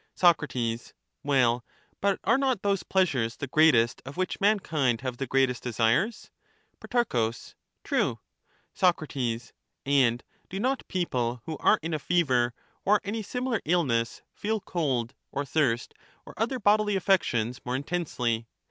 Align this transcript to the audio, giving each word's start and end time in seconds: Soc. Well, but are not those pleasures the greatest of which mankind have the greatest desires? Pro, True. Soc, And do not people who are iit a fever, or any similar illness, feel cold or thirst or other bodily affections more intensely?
Soc. 0.15 0.41
Well, 1.21 1.63
but 2.01 2.19
are 2.23 2.39
not 2.39 2.63
those 2.63 2.81
pleasures 2.81 3.37
the 3.37 3.45
greatest 3.45 4.01
of 4.03 4.17
which 4.17 4.41
mankind 4.41 5.01
have 5.01 5.17
the 5.17 5.27
greatest 5.27 5.61
desires? 5.61 6.31
Pro, 6.89 7.03
True. 7.83 8.19
Soc, 8.73 9.05
And 9.85 10.23
do 10.49 10.59
not 10.59 10.87
people 10.87 11.43
who 11.45 11.55
are 11.59 11.79
iit 11.81 11.93
a 11.93 11.99
fever, 11.99 12.51
or 12.83 12.99
any 13.03 13.21
similar 13.21 13.61
illness, 13.63 14.23
feel 14.33 14.59
cold 14.61 15.13
or 15.31 15.45
thirst 15.45 15.93
or 16.25 16.33
other 16.35 16.57
bodily 16.57 16.95
affections 16.95 17.61
more 17.63 17.75
intensely? 17.75 18.47